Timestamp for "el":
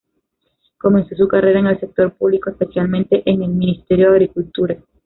1.67-1.79, 3.43-3.49